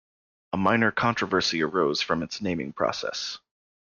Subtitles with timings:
[0.51, 3.37] A minor controversy arose from its naming process.